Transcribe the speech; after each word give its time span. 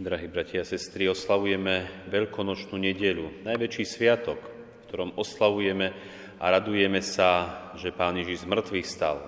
Drahí 0.00 0.32
bratia 0.32 0.64
a 0.64 0.64
sestry, 0.64 1.12
oslavujeme 1.12 2.08
Veľkonočnú 2.08 2.80
nedelu, 2.80 3.44
najväčší 3.44 3.84
sviatok, 3.84 4.40
v 4.40 4.84
ktorom 4.88 5.12
oslavujeme 5.12 5.92
a 6.40 6.44
radujeme 6.48 7.04
sa, 7.04 7.60
že 7.76 7.92
Pán 7.92 8.16
Ježiš 8.16 8.40
z 8.40 8.48
mŕtvych 8.48 8.88
stal. 8.88 9.20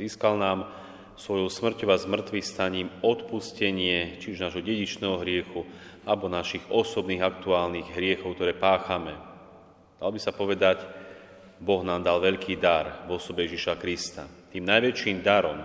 Získal 0.00 0.40
nám 0.40 0.72
svojou 1.20 1.52
smrťou 1.52 1.92
a 1.92 2.00
zmrtvých 2.00 2.48
staním 2.48 2.88
odpustenie, 3.04 4.16
či 4.16 4.32
už 4.32 4.40
nášho 4.40 4.64
dedičného 4.64 5.20
hriechu, 5.20 5.68
alebo 6.08 6.32
našich 6.32 6.64
osobných 6.72 7.20
aktuálnych 7.20 7.92
hriechov, 7.92 8.40
ktoré 8.40 8.56
páchame. 8.56 9.12
Dal 10.00 10.16
by 10.16 10.20
sa 10.24 10.32
povedať, 10.32 10.80
Boh 11.60 11.84
nám 11.84 12.00
dal 12.00 12.24
veľký 12.24 12.56
dar 12.56 13.04
v 13.04 13.20
osobe 13.20 13.44
Ježiša 13.44 13.76
Krista. 13.76 14.24
Tým 14.48 14.64
najväčším 14.64 15.20
darom, 15.20 15.60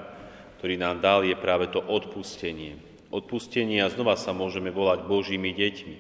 ktorý 0.60 0.76
nám 0.76 1.00
dal, 1.00 1.24
je 1.24 1.40
práve 1.40 1.72
to 1.72 1.80
odpustenie. 1.80 2.91
Odpustenie 3.12 3.84
a 3.84 3.92
znova 3.92 4.16
sa 4.16 4.32
môžeme 4.32 4.72
volať 4.72 5.04
Božími 5.04 5.52
deťmi. 5.52 5.96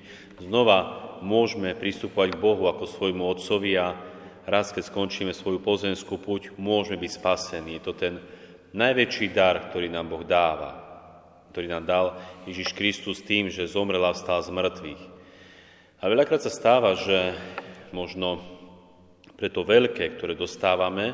Znova 0.48 0.80
môžeme 1.20 1.76
pristupovať 1.76 2.34
k 2.34 2.42
Bohu 2.42 2.72
ako 2.72 2.88
svojmu 2.88 3.28
Otcovi 3.28 3.76
a 3.76 4.00
raz, 4.48 4.72
keď 4.72 4.88
skončíme 4.88 5.36
svoju 5.36 5.60
pozemskú 5.60 6.16
puť, 6.16 6.56
môžeme 6.56 7.04
byť 7.04 7.12
spasení. 7.12 7.78
Je 7.78 7.84
to 7.84 7.94
ten 8.00 8.24
najväčší 8.72 9.36
dar, 9.36 9.60
ktorý 9.70 9.92
nám 9.92 10.08
Boh 10.08 10.24
dáva, 10.24 10.72
ktorý 11.52 11.68
nám 11.68 11.84
dal 11.84 12.06
Ježiš 12.48 12.72
Kristus 12.72 13.20
tým, 13.20 13.52
že 13.52 13.68
zomrel 13.68 14.08
a 14.08 14.16
vstal 14.16 14.40
z 14.40 14.56
mŕtvych. 14.56 15.04
A 16.00 16.04
veľakrát 16.08 16.42
sa 16.42 16.50
stáva, 16.50 16.96
že 16.96 17.36
možno 17.92 18.40
pre 19.36 19.52
to 19.52 19.68
veľké, 19.68 20.16
ktoré 20.16 20.32
dostávame, 20.34 21.12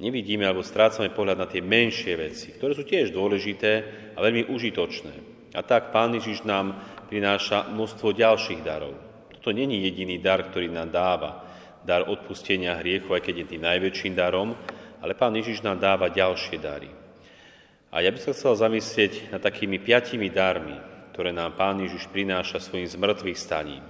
nevidíme 0.00 0.48
alebo 0.48 0.64
strácame 0.64 1.12
pohľad 1.12 1.36
na 1.36 1.46
tie 1.46 1.60
menšie 1.60 2.16
veci, 2.16 2.56
ktoré 2.56 2.72
sú 2.72 2.88
tiež 2.88 3.12
dôležité 3.12 3.72
a 4.16 4.18
veľmi 4.18 4.48
užitočné. 4.48 5.14
A 5.52 5.60
tak 5.60 5.92
Pán 5.92 6.16
Ježiš 6.16 6.48
nám 6.48 6.80
prináša 7.06 7.68
množstvo 7.68 8.16
ďalších 8.16 8.64
darov. 8.64 8.96
Toto 9.36 9.52
není 9.52 9.84
jediný 9.84 10.16
dar, 10.18 10.48
ktorý 10.48 10.72
nám 10.72 10.88
dáva. 10.88 11.30
Dar 11.84 12.08
odpustenia 12.08 12.76
hriechu, 12.80 13.12
aj 13.12 13.24
keď 13.24 13.34
je 13.44 13.46
tým 13.56 13.62
najväčším 13.64 14.14
darom, 14.16 14.56
ale 15.00 15.12
Pán 15.16 15.36
Ježiš 15.36 15.64
nám 15.64 15.80
dáva 15.80 16.12
ďalšie 16.12 16.56
dary. 16.60 16.90
A 17.90 18.04
ja 18.04 18.14
by 18.14 18.18
som 18.22 18.32
chcel 18.36 18.54
zamyslieť 18.54 19.34
nad 19.34 19.42
takými 19.42 19.82
piatimi 19.82 20.30
darmi, 20.30 20.76
ktoré 21.10 21.34
nám 21.34 21.58
Pán 21.58 21.82
Ježiš 21.82 22.06
prináša 22.08 22.62
svojim 22.62 22.86
zmrtvých 22.86 23.38
staním. 23.40 23.82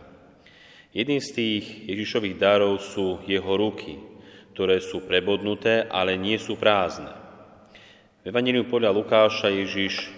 Jedným 0.91 1.21
z 1.23 1.31
tých 1.31 1.65
Ježišových 1.87 2.41
darov 2.41 2.81
sú 2.81 3.23
jeho 3.29 3.53
ruky, 3.55 4.10
ktoré 4.53 4.83
sú 4.83 5.05
prebodnuté, 5.05 5.87
ale 5.89 6.19
nie 6.19 6.37
sú 6.37 6.59
prázdne. 6.59 7.13
V 8.21 8.29
Evangeliu 8.29 8.69
podľa 8.69 8.93
Lukáša 8.93 9.49
Ježiš 9.49 10.13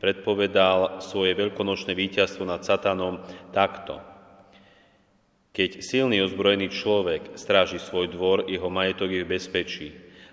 predpovedal 0.00 1.04
svoje 1.04 1.36
veľkonočné 1.38 1.94
víťazstvo 1.94 2.42
nad 2.42 2.64
satanom 2.66 3.22
takto. 3.54 4.02
Keď 5.52 5.84
silný 5.84 6.24
ozbrojený 6.24 6.72
človek 6.72 7.36
stráži 7.36 7.76
svoj 7.76 8.08
dvor, 8.08 8.48
jeho 8.48 8.72
majetok 8.72 9.12
je 9.12 9.20
v 9.22 9.30
bezpečí, 9.36 9.88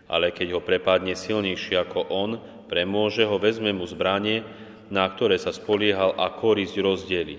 ale 0.09 0.31
keď 0.31 0.58
ho 0.58 0.61
prepadne 0.63 1.13
silnejší 1.13 1.75
ako 1.75 2.08
on, 2.09 2.39
premôže 2.72 3.28
ho, 3.28 3.36
vezme 3.38 3.75
mu 3.75 3.84
zbranie, 3.86 4.41
na 4.89 5.06
ktoré 5.06 5.38
sa 5.38 5.53
spoliehal 5.53 6.17
a 6.17 6.34
korisť 6.34 6.75
rozdelí. 6.81 7.38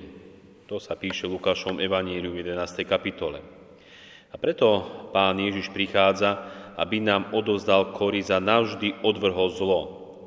To 0.70 0.78
sa 0.78 0.94
píše 0.94 1.26
Lukášom 1.26 1.82
Evaníliu 1.82 2.30
v 2.30 2.46
11. 2.46 2.86
kapitole. 2.86 3.59
A 4.30 4.38
preto 4.38 4.86
Pán 5.10 5.42
Ježiš 5.42 5.74
prichádza, 5.74 6.38
aby 6.78 7.02
nám 7.02 7.34
odovzdal 7.34 7.92
koris 7.92 8.30
a 8.30 8.38
navždy 8.38 9.02
odvrhol 9.02 9.50
zlo. 9.50 9.80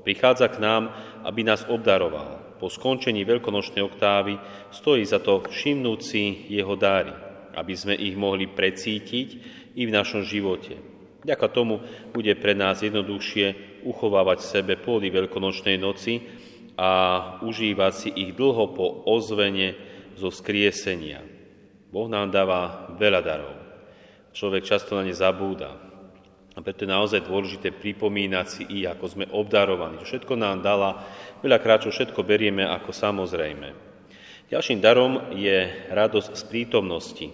Prichádza 0.03 0.51
k 0.51 0.59
nám, 0.59 0.91
aby 1.23 1.41
nás 1.47 1.63
obdaroval. 1.65 2.59
Po 2.59 2.67
skončení 2.67 3.23
veľkonočnej 3.23 3.83
oktávy 3.83 4.35
stojí 4.75 5.07
za 5.07 5.23
to 5.23 5.47
všimnúť 5.47 5.99
si 6.03 6.51
jeho 6.51 6.75
dáry, 6.75 7.11
aby 7.55 7.73
sme 7.73 7.95
ich 7.95 8.15
mohli 8.19 8.47
precítiť 8.47 9.27
i 9.79 9.83
v 9.87 9.91
našom 9.95 10.27
živote. 10.27 10.75
Ďaka 11.23 11.47
tomu 11.55 11.79
bude 12.11 12.35
pre 12.35 12.51
nás 12.51 12.83
jednoduchšie 12.83 13.79
uchovávať 13.87 14.37
v 14.43 14.49
sebe 14.59 14.73
pôdy 14.75 15.07
veľkonočnej 15.07 15.79
noci 15.79 16.19
a 16.75 16.91
užívať 17.39 17.93
si 17.95 18.09
ich 18.11 18.35
dlho 18.35 18.75
po 18.75 19.07
ozvene 19.07 19.79
zo 20.19 20.27
skriesenia. 20.27 21.23
Boh 21.87 22.11
nám 22.11 22.27
dáva 22.27 22.91
veľa 22.99 23.21
darov 23.23 23.62
človek 24.33 24.65
často 24.65 24.97
na 24.97 25.05
ne 25.05 25.13
zabúda. 25.13 25.77
A 26.53 26.61
preto 26.61 26.85
je 26.85 26.93
naozaj 26.93 27.25
dôležité 27.25 27.73
pripomínať 27.73 28.45
si 28.45 28.63
i, 28.69 28.85
ako 28.85 29.05
sme 29.09 29.25
obdarovaní. 29.33 29.97
Čo 30.01 30.17
všetko 30.17 30.33
nám 30.37 30.61
dala, 30.61 31.01
veľakrát 31.41 31.85
čo 31.85 31.89
všetko 31.89 32.21
berieme 32.21 32.61
ako 32.61 32.93
samozrejme. 32.93 33.73
Ďalším 34.53 34.77
darom 34.77 35.33
je 35.33 35.89
radosť 35.89 36.29
z 36.37 36.43
prítomnosti. 36.45 37.27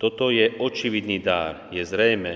Toto 0.00 0.34
je 0.34 0.58
očividný 0.58 1.22
dár. 1.22 1.70
Je 1.70 1.86
zrejme, 1.86 2.32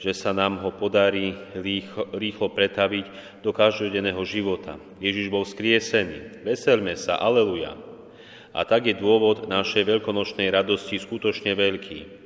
že 0.00 0.16
sa 0.16 0.32
nám 0.32 0.64
ho 0.64 0.70
podarí 0.72 1.36
rýchlo, 1.52 2.08
rýchlo 2.14 2.48
pretaviť 2.48 3.06
do 3.44 3.50
každodenného 3.52 4.22
života. 4.24 4.80
Ježiš 5.02 5.28
bol 5.28 5.44
skriesený. 5.44 6.46
Veselme 6.46 6.96
sa, 6.96 7.20
aleluja. 7.20 7.76
A 8.56 8.64
tak 8.64 8.88
je 8.88 8.96
dôvod 8.96 9.44
našej 9.44 9.84
veľkonočnej 9.84 10.48
radosti 10.48 10.96
skutočne 10.96 11.52
veľký 11.52 12.17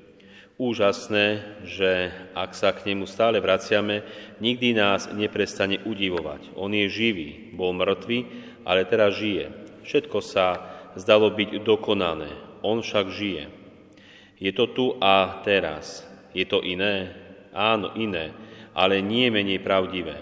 úžasné, 0.60 1.42
že 1.64 2.12
ak 2.36 2.52
sa 2.52 2.72
k 2.76 2.92
nemu 2.92 3.08
stále 3.08 3.40
vraciame, 3.40 4.04
nikdy 4.38 4.76
nás 4.76 5.08
neprestane 5.12 5.80
udivovať. 5.82 6.52
On 6.56 6.70
je 6.72 6.86
živý, 6.88 7.52
bol 7.56 7.72
mŕtvý, 7.72 8.18
ale 8.62 8.88
teraz 8.88 9.16
žije. 9.18 9.50
Všetko 9.82 10.18
sa 10.22 10.46
zdalo 10.94 11.32
byť 11.32 11.64
dokonané, 11.64 12.30
on 12.62 12.84
však 12.84 13.06
žije. 13.10 13.44
Je 14.42 14.50
to 14.50 14.70
tu 14.74 14.86
a 14.98 15.42
teraz. 15.46 16.02
Je 16.34 16.42
to 16.48 16.64
iné? 16.64 17.14
Áno, 17.52 17.92
iné, 17.94 18.32
ale 18.72 19.04
nie 19.04 19.28
menej 19.28 19.60
pravdivé. 19.60 20.19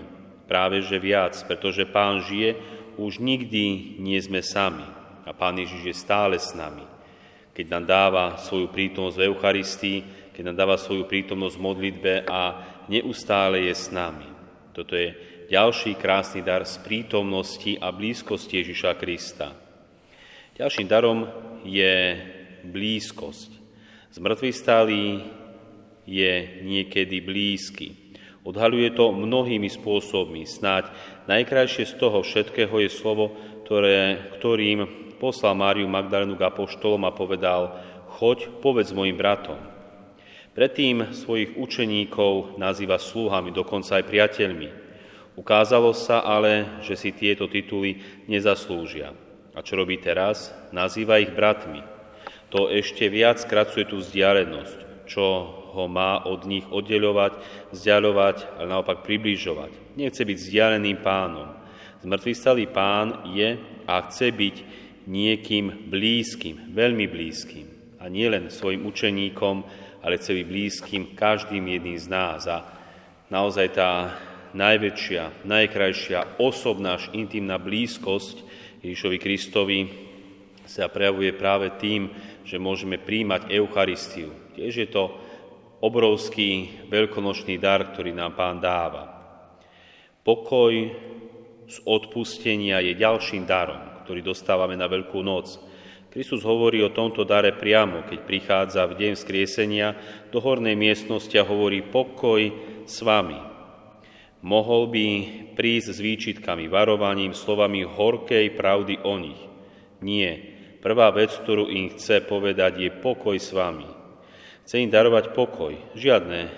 Práve 0.50 0.82
že 0.82 0.98
viac, 0.98 1.38
pretože 1.46 1.86
Pán 1.86 2.26
žije, 2.26 2.58
už 2.98 3.22
nikdy 3.22 3.96
nie 4.02 4.18
sme 4.18 4.42
sami 4.42 4.84
a 5.22 5.30
Pán 5.30 5.62
Ježiš 5.62 5.82
je 5.86 5.94
stále 5.94 6.36
s 6.42 6.52
nami. 6.58 6.82
Keď 7.54 7.66
nám 7.70 7.84
dáva 7.86 8.24
svoju 8.42 8.66
prítomnosť 8.68 9.16
v 9.16 9.26
Eucharistii, 9.30 9.98
keď 10.40 10.56
nám 10.56 10.64
dáva 10.64 10.80
svoju 10.80 11.04
prítomnosť 11.04 11.52
v 11.60 11.66
modlitbe 11.68 12.14
a 12.24 12.64
neustále 12.88 13.68
je 13.68 13.76
s 13.76 13.92
nami. 13.92 14.24
Toto 14.72 14.96
je 14.96 15.12
ďalší 15.52 16.00
krásny 16.00 16.40
dar 16.40 16.64
z 16.64 16.80
prítomnosti 16.80 17.76
a 17.76 17.92
blízkosti 17.92 18.64
Ježiša 18.64 18.96
Krista. 18.96 19.52
Ďalším 20.56 20.88
darom 20.88 21.28
je 21.68 22.16
blízkosť. 22.64 23.52
Zmrtvý 24.16 24.50
stály 24.56 25.28
je 26.08 26.64
niekedy 26.64 27.20
blízky. 27.20 28.16
Odhaluje 28.40 28.96
to 28.96 29.12
mnohými 29.12 29.68
spôsobmi. 29.68 30.48
Snáď 30.48 30.88
najkrajšie 31.28 31.84
z 31.84 32.00
toho 32.00 32.24
všetkého 32.24 32.80
je 32.80 32.88
slovo, 32.88 33.36
ktoré, 33.68 34.32
ktorým 34.40 34.88
poslal 35.20 35.52
Máriu 35.52 35.84
Magdalénu 35.84 36.40
k 36.40 36.48
apoštolom 36.48 37.04
a 37.04 37.12
povedal, 37.12 37.76
choď, 38.16 38.48
povedz 38.64 38.96
mojim 38.96 39.20
bratom. 39.20 39.79
Predtým 40.50 41.14
svojich 41.14 41.54
učeníkov 41.54 42.58
nazýva 42.58 42.98
sluhami, 42.98 43.54
dokonca 43.54 44.02
aj 44.02 44.04
priateľmi. 44.10 44.68
Ukázalo 45.38 45.94
sa 45.94 46.26
ale, 46.26 46.82
že 46.82 46.98
si 46.98 47.14
tieto 47.14 47.46
tituly 47.46 48.02
nezaslúžia. 48.26 49.14
A 49.54 49.62
čo 49.62 49.78
robí 49.78 50.02
teraz? 50.02 50.50
Nazýva 50.74 51.22
ich 51.22 51.30
bratmi. 51.30 51.80
To 52.50 52.66
ešte 52.66 53.06
viac 53.06 53.38
skracuje 53.38 53.86
tú 53.86 54.02
vzdialenosť, 54.02 55.06
čo 55.06 55.24
ho 55.70 55.86
má 55.86 56.26
od 56.26 56.42
nich 56.50 56.66
oddeľovať, 56.66 57.38
vzdialovať, 57.70 58.58
ale 58.58 58.66
naopak 58.66 59.06
približovať. 59.06 59.94
Nechce 59.94 60.26
byť 60.26 60.36
vzdialeným 60.36 60.98
pánom. 60.98 61.46
Zmrtvý 62.02 62.66
pán 62.74 63.30
je 63.30 63.54
a 63.86 64.02
chce 64.10 64.34
byť 64.34 64.56
niekým 65.06 65.86
blízkym, 65.86 66.74
veľmi 66.74 67.06
blízkym. 67.06 67.66
A 68.00 68.08
nielen 68.08 68.48
svojim 68.48 68.88
učeníkom, 68.88 69.62
ale 70.00 70.16
byť 70.16 70.46
blízkym 70.48 71.02
každým 71.12 71.64
jedným 71.68 71.98
z 72.00 72.06
nás. 72.08 72.48
A 72.48 72.64
naozaj 73.28 73.76
tá 73.76 74.16
najväčšia, 74.56 75.46
najkrajšia 75.46 76.40
osobná, 76.42 76.98
intimná 77.14 77.60
blízkosť 77.60 78.42
Ježišovi 78.82 79.18
Kristovi 79.20 79.80
sa 80.64 80.88
prejavuje 80.88 81.34
práve 81.36 81.70
tým, 81.76 82.10
že 82.46 82.56
môžeme 82.56 82.96
príjmať 82.96 83.52
Eucharistiu. 83.52 84.32
Tiež 84.56 84.72
je 84.86 84.88
to 84.88 85.12
obrovský 85.80 86.82
veľkonočný 86.88 87.56
dar, 87.56 87.92
ktorý 87.92 88.12
nám 88.12 88.36
Pán 88.36 88.58
dáva. 88.60 89.20
Pokoj 90.20 90.72
z 91.70 91.76
odpustenia 91.86 92.82
je 92.82 92.98
ďalším 92.98 93.46
darom, 93.48 94.04
ktorý 94.04 94.20
dostávame 94.20 94.74
na 94.76 94.90
Veľkú 94.90 95.22
noc. 95.22 95.69
Kristus 96.10 96.42
hovorí 96.42 96.82
o 96.82 96.90
tomto 96.90 97.22
dare 97.22 97.54
priamo, 97.54 98.02
keď 98.02 98.18
prichádza 98.26 98.82
v 98.90 98.98
deň 98.98 99.12
skriesenia 99.14 99.94
do 100.34 100.42
hornej 100.42 100.74
miestnosti 100.74 101.30
a 101.38 101.46
hovorí 101.46 101.86
pokoj 101.86 102.50
s 102.82 102.98
vami. 103.06 103.38
Mohol 104.42 104.82
by 104.90 105.06
prísť 105.54 105.88
s 105.94 105.98
výčitkami, 106.02 106.66
varovaním, 106.66 107.30
slovami 107.30 107.86
horkej 107.86 108.58
pravdy 108.58 109.06
o 109.06 109.14
nich. 109.22 109.38
Nie. 110.02 110.58
Prvá 110.82 111.14
vec, 111.14 111.30
ktorú 111.30 111.70
im 111.70 111.94
chce 111.94 112.26
povedať, 112.26 112.82
je 112.82 112.90
pokoj 112.90 113.38
s 113.38 113.54
vami. 113.54 113.86
Chce 114.66 114.82
im 114.82 114.90
darovať 114.90 115.30
pokoj, 115.30 115.78
žiadne 115.94 116.50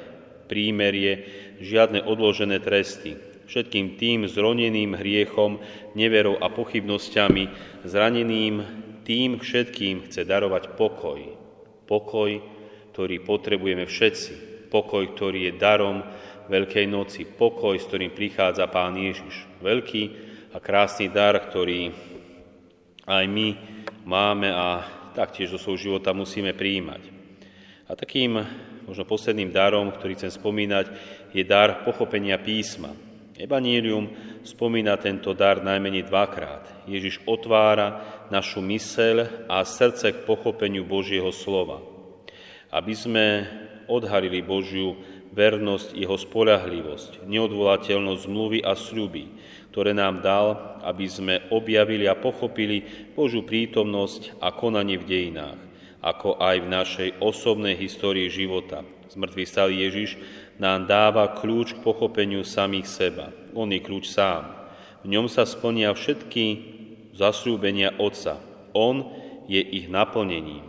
prímerie, 0.48 1.28
žiadne 1.60 2.00
odložené 2.00 2.56
tresty. 2.64 3.20
Všetkým 3.52 4.00
tým 4.00 4.24
zroneným 4.32 4.96
hriechom, 4.96 5.60
neverou 5.92 6.40
a 6.40 6.48
pochybnosťami, 6.48 7.44
zraneným, 7.84 8.88
tým 9.02 9.38
všetkým 9.38 10.08
chce 10.08 10.22
darovať 10.26 10.78
pokoj. 10.78 11.20
Pokoj, 11.86 12.30
ktorý 12.94 13.16
potrebujeme 13.22 13.84
všetci. 13.86 14.32
Pokoj, 14.72 15.04
ktorý 15.12 15.50
je 15.50 15.52
darom 15.58 16.00
Veľkej 16.48 16.86
noci. 16.90 17.22
Pokoj, 17.28 17.78
s 17.78 17.86
ktorým 17.86 18.14
prichádza 18.14 18.66
Pán 18.66 18.98
Ježiš. 18.98 19.46
Veľký 19.62 20.02
a 20.52 20.58
krásny 20.58 21.12
dar, 21.12 21.38
ktorý 21.38 21.92
aj 23.06 23.24
my 23.26 23.48
máme 24.06 24.48
a 24.50 24.82
taktiež 25.12 25.52
do 25.54 25.58
svojho 25.60 25.90
života 25.90 26.16
musíme 26.16 26.56
prijímať. 26.56 27.02
A 27.90 27.92
takým 27.92 28.40
možno 28.88 29.04
posledným 29.04 29.52
darom, 29.52 29.92
ktorý 29.92 30.16
chcem 30.16 30.32
spomínať, 30.32 30.86
je 31.36 31.42
dar 31.44 31.84
pochopenia 31.84 32.40
písma. 32.40 33.11
Evanílium 33.32 34.12
spomína 34.44 35.00
tento 35.00 35.32
dar 35.32 35.64
najmenej 35.64 36.04
dvakrát. 36.04 36.84
Ježiš 36.84 37.24
otvára 37.24 38.04
našu 38.28 38.60
myseľ 38.60 39.48
a 39.48 39.64
srdce 39.64 40.12
k 40.12 40.24
pochopeniu 40.28 40.84
Božieho 40.84 41.32
slova. 41.32 41.80
Aby 42.68 42.92
sme 42.92 43.24
odhalili 43.88 44.44
Božiu 44.44 45.00
vernosť, 45.32 45.96
jeho 45.96 46.16
spolahlivosť, 46.20 47.24
neodvolateľnosť 47.24 48.24
zmluvy 48.28 48.60
a 48.60 48.76
sľuby, 48.76 49.24
ktoré 49.72 49.96
nám 49.96 50.20
dal, 50.20 50.76
aby 50.84 51.08
sme 51.08 51.34
objavili 51.48 52.04
a 52.04 52.12
pochopili 52.12 52.84
Božú 53.16 53.48
prítomnosť 53.48 54.36
a 54.44 54.52
konanie 54.52 55.00
v 55.00 55.08
dejinách, 55.08 55.58
ako 56.04 56.36
aj 56.36 56.56
v 56.60 56.68
našej 56.68 57.08
osobnej 57.24 57.80
histórii 57.80 58.28
života. 58.28 58.84
Zmrtvý 59.08 59.44
stal 59.48 59.72
Ježiš 59.72 60.20
nám 60.60 60.88
dáva 60.88 61.32
kľúč 61.32 61.78
k 61.78 61.82
pochopeniu 61.84 62.44
samých 62.44 62.88
seba. 62.88 63.26
On 63.56 63.68
je 63.68 63.80
kľúč 63.80 64.08
sám. 64.12 64.52
V 65.02 65.10
ňom 65.10 65.26
sa 65.26 65.48
splnia 65.48 65.92
všetky 65.92 66.44
zasľúbenia 67.16 67.96
Otca. 68.00 68.40
On 68.72 69.12
je 69.48 69.60
ich 69.60 69.86
naplnením. 69.90 70.64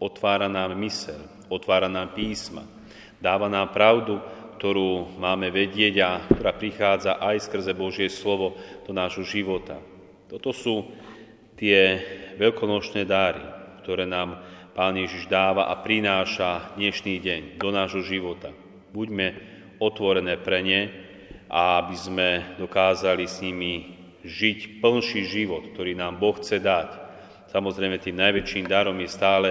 Otvára 0.00 0.48
nám 0.48 0.72
mysel, 0.80 1.20
otvára 1.52 1.84
nám 1.84 2.16
písma, 2.16 2.64
dáva 3.20 3.52
nám 3.52 3.68
pravdu, 3.68 4.16
ktorú 4.56 5.16
máme 5.20 5.52
vedieť 5.52 5.94
a 6.00 6.10
ktorá 6.24 6.52
prichádza 6.56 7.20
aj 7.20 7.48
skrze 7.48 7.72
Božie 7.76 8.08
slovo 8.08 8.56
do 8.88 8.96
nášho 8.96 9.24
života. 9.24 9.76
Toto 10.28 10.56
sú 10.56 10.88
tie 11.60 12.00
veľkonočné 12.40 13.04
dáry, 13.04 13.44
ktoré 13.84 14.08
nám 14.08 14.40
Pán 14.72 14.96
Ježiš 14.96 15.28
dáva 15.28 15.68
a 15.68 15.76
prináša 15.76 16.72
dnešný 16.80 17.20
deň 17.20 17.40
do 17.60 17.68
nášho 17.68 18.00
života. 18.00 18.54
Buďme 18.90 19.26
otvorené 19.78 20.36
pre 20.38 20.60
ne 20.60 20.80
a 21.50 21.82
aby 21.82 21.96
sme 21.96 22.28
dokázali 22.58 23.26
s 23.26 23.42
nimi 23.42 23.98
žiť 24.22 24.82
plnší 24.84 25.26
život, 25.26 25.72
ktorý 25.72 25.96
nám 25.96 26.20
Boh 26.20 26.36
chce 26.36 26.60
dať. 26.60 26.88
Samozrejme, 27.50 27.98
tým 27.98 28.20
najväčším 28.20 28.66
darom 28.70 28.94
je 29.02 29.10
stále 29.10 29.48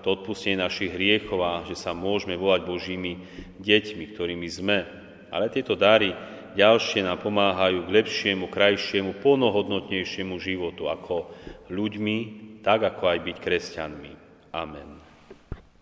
to 0.00 0.16
odpustenie 0.16 0.58
našich 0.58 0.90
hriechov 0.94 1.38
a 1.44 1.62
že 1.68 1.76
sa 1.76 1.92
môžeme 1.92 2.34
volať 2.34 2.64
Božími 2.64 3.12
deťmi, 3.60 4.04
ktorými 4.16 4.48
sme. 4.48 4.78
Ale 5.28 5.52
tieto 5.52 5.76
dary 5.76 6.12
ďalšie 6.56 7.04
nám 7.04 7.20
pomáhajú 7.20 7.86
k 7.86 7.94
lepšiemu, 8.02 8.48
krajšiemu, 8.48 9.20
plnohodnotnejšiemu 9.20 10.36
životu 10.40 10.88
ako 10.88 11.32
ľuďmi, 11.68 12.16
tak 12.64 12.82
ako 12.86 13.02
aj 13.12 13.18
byť 13.20 13.36
kresťanmi. 13.40 14.12
Amen. 14.52 15.01